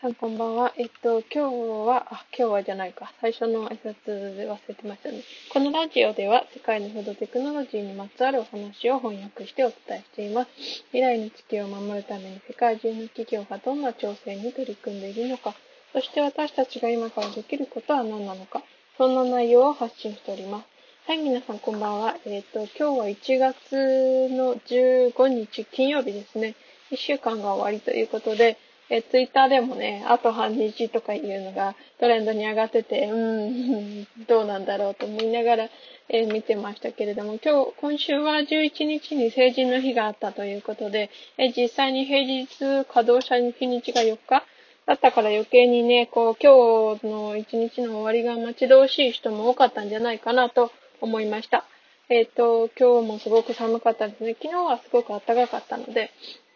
[0.00, 0.72] さんこんばんは。
[0.76, 3.12] えっと、今日は、あ、今日はじゃないか。
[3.20, 5.24] 最初の挨拶で忘れてましたね。
[5.52, 10.50] このラジオでは、世界のフードテクノロジーにまつわるお話を翻訳してお伝えしています。
[10.92, 15.56] 未来の地球を守るために世界中の企業がどんな挑戦に取り組んでいるのか、
[15.92, 18.62] そして私たちが今からできることは何なのか、
[18.98, 20.66] そんな内容を発信しております。
[21.08, 22.16] はい、皆さんこんばんは。
[22.24, 26.54] えっと、今日は1月の15日金曜日ですね。
[26.92, 28.58] 1週間が終わりということで、
[28.90, 35.68] え、ツイッターでもね、あと半日とかいうのがトレンドに上がってて、うん、どうなんだろうと思いながら、
[36.08, 42.48] え、見てましたけれども、今日、今週は11日に成人の日があったということで、え実際に平日
[42.86, 44.42] 稼働者日にちが4日？
[44.86, 51.66] だったから余計にね、こう、今日の一日の終わりが待ち遠しい人も多かったんじゃないかなと思いました。
[52.08, 54.34] えっ、ー、と、今日もすごく寒かったですね。
[54.40, 56.10] 昨日はすごく暖かかったので、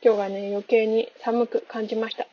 [0.05, 2.27] 今日がね、余計に寒く感じました。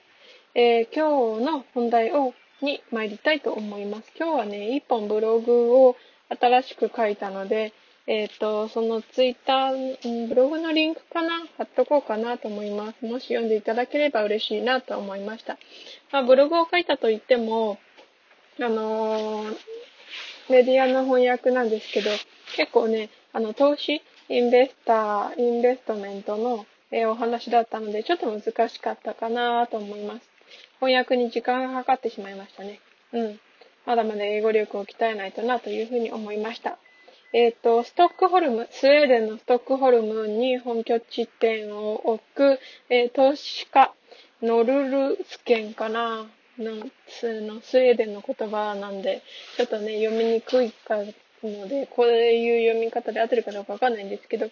[0.56, 2.34] えー、今日の本題を、
[2.64, 4.12] に参りたいと思います。
[4.18, 5.96] 今日はね、一本ブログを
[6.30, 7.72] 新しく書いたので、
[8.08, 11.46] えっ、ー、と、そのツイッター、ブログのリンクかな？
[11.60, 13.06] 貼っとこうかなと思います。
[13.06, 15.60] もし読んでいただければ嬉しいなと思いました。
[16.12, 17.78] まあ、ブログを書いたといっても、
[18.60, 19.58] あのー、
[20.50, 22.10] メディアの翻訳なんですけど、
[22.56, 30.30] 結構ね、あの、投資、インベスター、インベストメントのえー、お話だったので、ちょっと難しかったかなと思います。
[30.80, 32.80] 翻訳に時間がかかってしまいましたね。
[33.14, 33.40] うん。
[33.86, 36.78] まだまだ英語力を鍛えないとなというふうに思いました。
[37.32, 42.60] えっ、ー、と、ストックホルム、スウェーデンのストックホルムに本拠地店を置く、
[42.90, 43.94] えー、投資家、
[44.42, 46.26] ノルルスケンかな
[46.58, 49.22] のスウェーデンの言葉なんで、
[49.58, 50.98] ちょっとね、読みにくいか
[51.48, 54.50] ので、こういう読み方で合ってるかどうかわかんないんですけど、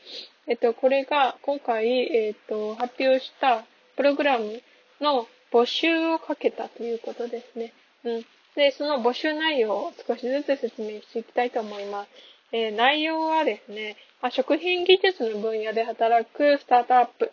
[0.47, 4.61] えっと、これが今回、えっと、発表したプログラム
[5.01, 7.73] の募集をかけたということですね。
[8.03, 8.25] うん。
[8.55, 12.09] で、その募集内容を少しずつ説明していきたいと思います。
[12.51, 13.97] えー、内容はですね、
[14.31, 17.31] 食品技術の分野で働くスタートアップ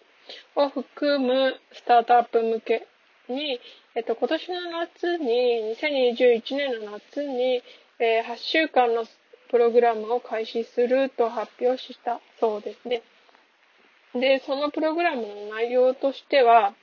[0.56, 2.86] を含むスタートアップ向け
[3.28, 3.60] に、
[3.94, 7.62] えっと、今年の夏に、2021年の夏に、
[8.00, 9.06] えー、8週間の
[9.54, 13.04] プログラムを開始すると発表したそうですね。
[14.12, 16.74] で、そのプログラムの内容としては、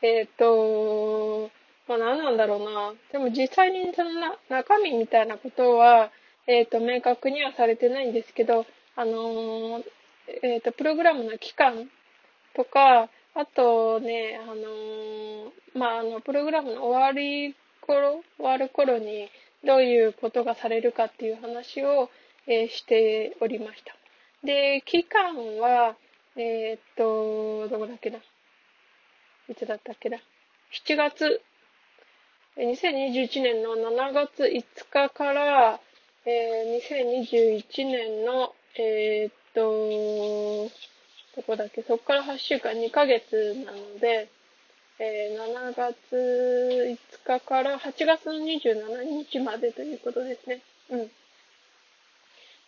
[0.00, 1.50] えっ、ー、と、
[1.86, 2.94] まあ何なんだろうな。
[3.12, 6.10] でも実際にそのな中身みたいなことは、
[6.46, 8.64] えっ、ー、と、明確にはされてないんですけど、
[8.96, 9.84] あのー、
[10.42, 11.90] えっ、と、プログラムの期間
[12.56, 19.28] とか、あとね、あのまあ、あの、プログラムの終わり頃、終わる頃に、
[19.64, 22.10] どういうことがされるかっていう話を、
[22.46, 23.94] えー、しておりました。
[24.44, 25.96] で、期間は、
[26.36, 28.18] えー、っと、どこだっけな。
[29.48, 30.18] いつだったっけな。
[30.86, 31.42] 7月、
[32.56, 35.80] 2021年の7月5日から、
[36.26, 40.70] えー、2021年の、えー、っと、
[41.36, 44.28] どこだっけ、そこから8週間、2ヶ月なので、
[44.98, 50.62] えー、7月5日から8月27日までということですね。
[50.90, 51.10] うん。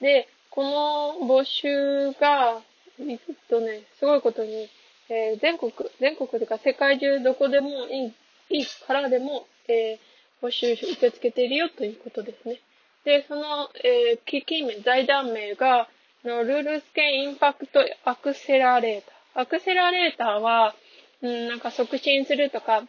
[0.00, 2.60] で、この募集が、
[2.98, 4.68] えっとね、すごいことに、
[5.08, 8.14] えー、全国、全国というか世界中どこでもいい、
[8.50, 12.60] いいからでも、えー、募集受け付けているよということですね。
[13.04, 15.88] で、その、えー、基金名、財団名が、
[16.24, 19.42] のルールスケインパクトアクセラレーター。
[19.42, 20.74] アクセラレーターは、
[21.22, 22.84] うん、なんか促進するとか、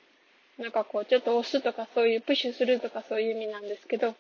[0.58, 4.16] なんかこう、ちょっと押すとか、そういうプッシュするとか、そういう意味なんですけど、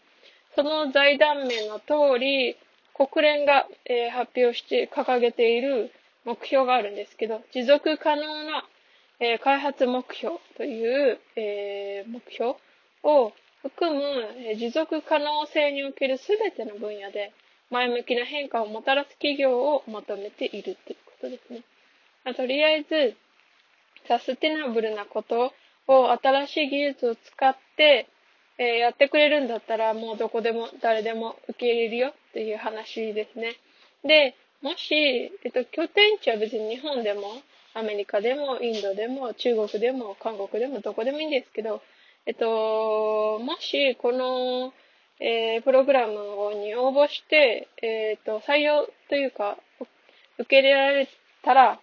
[0.55, 2.57] その財団名の通り、
[2.93, 5.91] 国連が、えー、発表して掲げている
[6.25, 8.65] 目標があるんですけど、持続可能な、
[9.19, 12.55] えー、開発目標という、えー、目標
[13.03, 14.01] を含む、
[14.49, 17.33] え持続可能性における全ての分野で
[17.69, 21.63] 前向きな変化をもたらす企業を求めているということですね。
[22.23, 23.15] まあ、とりあえず、
[24.07, 25.53] サステナブルなこと
[25.87, 28.07] を新しい技術を使って、
[28.57, 33.55] えー、やってくれるんだったらもうどこでも誰でも受け入れるよっていう話ですね。
[34.03, 37.21] で、もし、えっと、拠点地は別に日本でも、
[37.73, 41.81] アメリカでも、インドでも、中国でも、韓国でも、どこでもいいんですけど、
[42.25, 44.73] えっと、もし、この、
[45.19, 49.57] えー、プログラムに応募して、えっと、採用というか、
[50.39, 51.07] 受け入れられ
[51.43, 51.79] たら、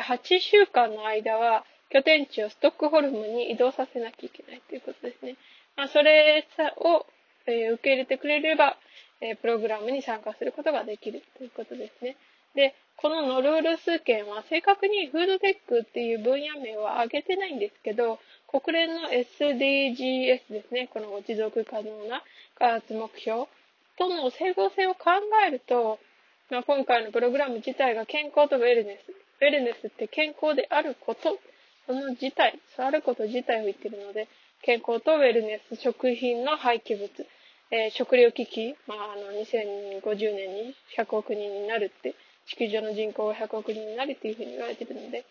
[0.00, 5.36] 8週間の間は拠点地をストックホルムに移動させなきゃいけないということですね。
[5.76, 6.46] まあ、それ
[6.78, 7.06] を、
[7.46, 8.78] え、受け入れてくれれば、
[9.20, 12.16] え、プログラムに参加することができるということですね。
[12.54, 20.88] で、このノルール数件は正確にフードテックっていう分野名は挙げてないんですけど、国連の SDGs ですね。
[20.92, 22.22] この持続可能な
[22.58, 23.46] 開発目標
[23.98, 25.10] との整合性を考
[25.46, 25.98] えると、
[26.50, 29.21] まあ、今回のプログラム自体が健康とウェルネス。
[29.42, 31.36] ウェルネスって健康であること、
[31.86, 34.28] その自体、あること自体を言ってるので、
[34.62, 37.10] 健康とウェルネス、食品の廃棄物、
[37.72, 40.00] えー、食料危機、まあ、あの、2050
[40.36, 42.14] 年に100億人になるって、
[42.46, 45.24] 地球上の人口が100億人になるっていうふうに言われてるので、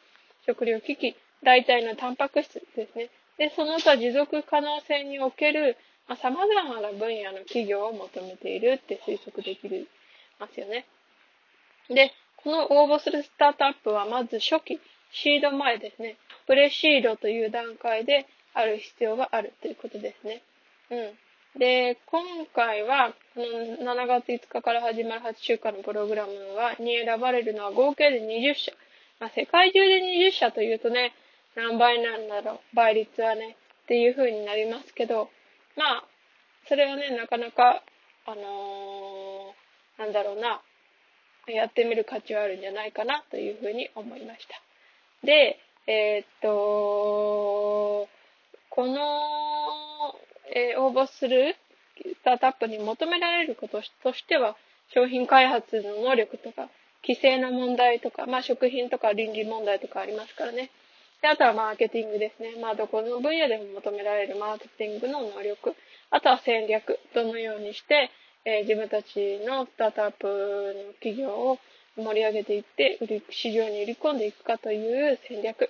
[0.46, 3.10] 食料危機、代替のタンパク質ですね。
[3.38, 5.78] で、その他持続可能性における、
[6.10, 9.88] まあ、様々な分野の企業を求めているって推測でき
[10.38, 10.86] ますよね。
[11.88, 12.12] で、
[12.44, 14.80] この応募するスタートアップはまず初期、
[15.12, 16.18] シード前ですね。
[16.48, 20.42] プレシードという段階である必要があるということですね。
[20.90, 21.60] うん。
[21.60, 28.72] で、今回は、この7月5日から始まる8週間のプログラムは、に選ばれるのは合計で20社。
[29.20, 31.14] まあ、世界中で20社というとね、
[31.56, 35.30] 何倍なんだろう、倍率はね、っていう風になりますけど、
[35.76, 36.04] まあ、
[36.68, 37.84] それはね、なかなか、
[38.26, 40.62] あのー、なんだろうな、
[41.56, 44.62] やってみる価値はあるんじゃないかなという風に思いました。
[45.25, 48.07] で、えー、っと、
[48.69, 49.19] この
[50.53, 51.56] えー、応募する
[51.98, 54.56] スタートアップに求められることとしては、
[54.94, 56.69] 商品開発の能力とか、
[57.07, 60.69] 規制の問題とか、まあ食品とか倫理問題とかありますからね。
[61.21, 62.56] で、あとはマーケティングですね。
[62.62, 65.75] まあどこの分野でも求められるマーケティングの能力。
[66.09, 67.00] あとは戦略。
[67.15, 68.12] どのようにして、
[68.46, 71.60] えー、自分たちのスタートアップの企業を
[71.96, 73.00] 盛り上げていって、
[73.30, 75.70] 市場に売り込んでいくかという戦略。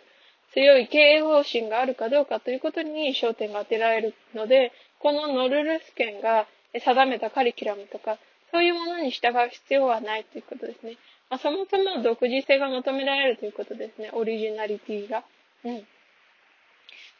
[0.54, 8.18] 強い経営方針があるかどうかということに焦点が当てられるので、このノルルス県が定めたカリキュラムとか、
[8.52, 10.98] そういうものに従う必要はないということですね。
[11.30, 14.10] まあ、そもそも独自性が求められるということですね。
[14.14, 15.24] オリジナリティが。
[15.64, 15.88] うん。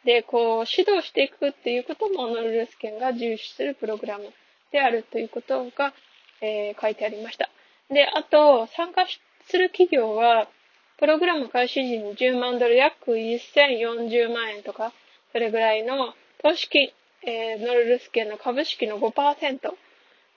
[0.04, 4.30] で、こう、指導していくっていうこともノルルス県が重視するプログラム
[4.72, 5.92] であるということが、
[6.40, 7.48] えー、書いてありました。
[7.90, 9.06] で、あと、参加
[9.46, 10.48] する企業は、
[10.98, 14.92] プログラム開始時に10万ドル約1040万円とか、
[15.32, 16.90] それぐらいの投資金、
[17.24, 19.74] えー、ノルルスケの株式の5%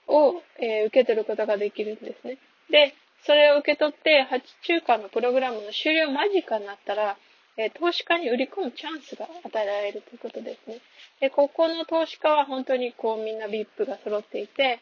[0.08, 2.38] を、えー、受け取ることができるんですね。
[2.70, 2.94] で、
[3.24, 7.16] それを受け取って8週間のプログラムの終了間近になったら、
[7.56, 10.80] え、投資家に売り込むチャンスが与えられるということですね。
[11.20, 14.80] で、ここの投資家は本当にこうみんな VIP が揃っていて、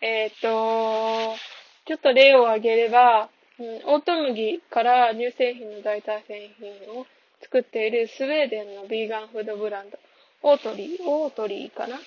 [0.00, 1.36] えっ、と、
[1.86, 3.28] ちょっと例を挙げれば、
[3.58, 7.06] うん、オート麦から乳製品の代替製品を
[7.40, 9.98] 作っているスウェーデンのビーガンフードブランド、
[10.42, 11.98] オートリー、オートリーかな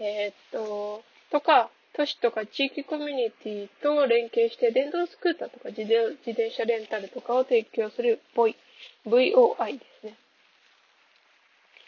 [0.00, 8.56] えー、っと、とか、都市とか地域コミュニティと連携して電動スクーターとか自転車レンタルとかを提供する VOI、
[9.06, 10.16] VOI ですね。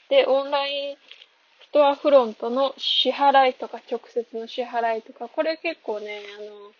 [0.08, 6.72] で、オンラインストアフロントの支払いとか直接の支払いとか、これ結構ね、あの、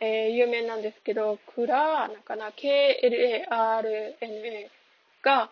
[0.00, 3.48] えー、有名なんですけど、クラーナかな ?KLARNA
[5.22, 5.50] が、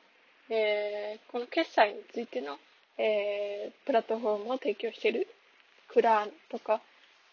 [0.51, 2.59] えー、この決済についての、
[2.99, 5.29] えー、プラットフォームを提供している
[5.89, 6.83] クラーナとか、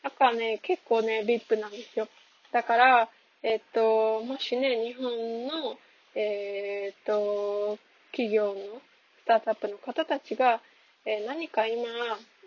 [0.04, 2.08] なんかね、結構ね、VIP なんですよ。
[2.52, 3.10] だから、
[3.44, 5.78] えっ、と、もしね、日本の、
[6.16, 7.78] えっ、と、
[8.12, 8.54] 企業の
[9.24, 10.62] スタートアップの方たちが、
[11.06, 11.84] え何か今、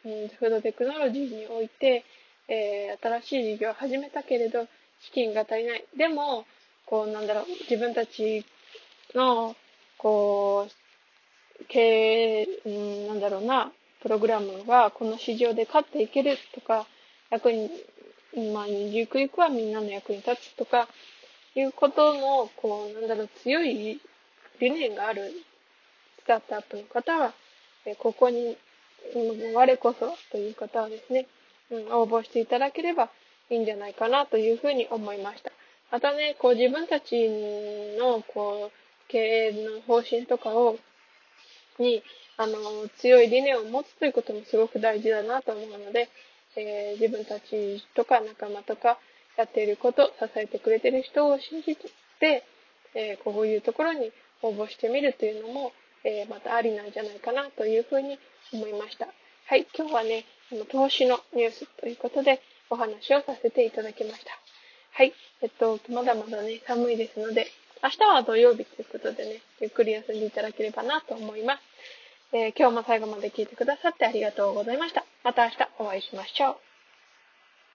[0.04, 2.04] うん、フードテクノロジーにおいて、
[2.48, 4.66] えー、新しい事業を始めたけれど、
[5.00, 5.84] 資金が足りない。
[5.96, 6.44] でも、
[6.86, 8.44] こう、なんだろう、自分たち
[9.14, 9.56] の、
[9.98, 16.86] こう、経営、うん、なんだろうな、プログラムがこの市場で勝っていけるとか、
[17.30, 17.70] 役に、
[18.52, 20.88] まあ、ゆくゆくはみんなの役に立つとか、
[21.54, 24.00] いうことの、こう、なんだろう、強い
[24.60, 25.32] 理念がある
[26.20, 27.34] スタートアップの方は、
[27.86, 28.56] えここに、
[29.54, 31.26] 我こそという方はですね、
[31.70, 33.10] うん、応募していただければ
[33.50, 35.52] いいんじゃないかなというふうに思いました。
[35.90, 37.28] またね、こう自分たち
[37.98, 40.78] のこう経営の方針とかを、
[41.78, 42.02] に、
[42.36, 46.08] あの、強い理念を持つということもすごく大事だなと思うので、
[46.56, 48.98] えー、自分たちとか仲間とか
[49.36, 52.44] やっていること、支えてくれている人を信じて、
[52.94, 54.12] えー、こういうところに
[54.42, 55.72] 応募してみるというのも、
[56.04, 58.18] えー、またありなんじゃないかなというふうに
[58.52, 59.08] 思いました。
[59.46, 60.24] はい、今日はね、
[60.70, 64.30] 投資のニュースということでお話をさせていただきました。
[64.92, 65.12] はい。
[65.42, 67.46] えっと、まだまだね、寒いですので、
[67.82, 71.60] 明日は土曜日ということでね、ゆっくり休んでいただければなと思います。
[72.32, 75.04] えー、今日も最後まで聞いてくださってありがとうございました。
[75.22, 76.73] また明日お会いしましょう。